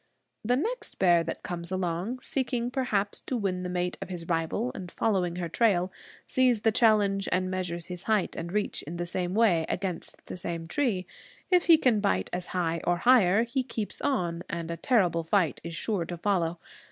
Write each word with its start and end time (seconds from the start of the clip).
The 0.43 0.57
next 0.57 0.97
bear 0.97 1.23
that 1.25 1.43
comes 1.43 1.69
along, 1.69 2.21
seeking 2.21 2.71
perhaps 2.71 3.19
to 3.27 3.37
win 3.37 3.61
the 3.61 3.69
mate 3.69 3.99
of 4.01 4.09
his 4.09 4.27
rival 4.27 4.71
and 4.73 4.91
following 4.91 5.35
her 5.35 5.47
trail, 5.47 5.91
sees 6.25 6.61
the 6.61 6.71
challenge 6.71 7.29
and 7.31 7.51
measures 7.51 7.85
his 7.85 8.01
height 8.09 8.35
and 8.35 8.51
reach 8.51 8.81
in 8.81 8.97
the 8.97 9.05
same 9.05 9.35
way, 9.35 9.63
against 9.69 10.25
the 10.25 10.37
same 10.37 10.65
tree. 10.65 11.05
If 11.51 11.65
he 11.67 11.77
can 11.77 11.99
bite 11.99 12.31
as 12.33 12.47
high, 12.47 12.81
or 12.83 12.97
higher, 12.97 13.43
he 13.43 13.61
keeps 13.61 14.01
on, 14.01 14.41
and 14.49 14.71
a 14.71 14.75
terrible 14.77 15.23
fight 15.23 15.61
is 15.63 15.75
sure 15.75 16.05
to 16.05 16.17
follow. 16.17 16.57